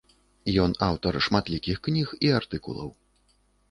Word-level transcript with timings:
Ён 0.63 0.71
аўтар 0.87 1.13
шматлікіх 1.27 1.77
кніг 1.91 2.19
і 2.27 2.35
артыкулаў. 2.43 2.89